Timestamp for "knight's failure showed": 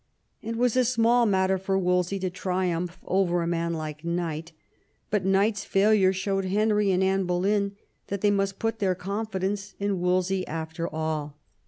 5.23-6.45